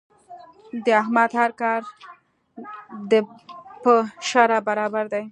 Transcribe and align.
د 0.85 0.87
احمد 1.01 1.29
هر 1.39 1.51
کار 1.61 1.81
د 3.11 3.13
په 3.83 3.93
شرعه 4.29 4.59
برابر 4.69 5.05
دی. 5.13 5.23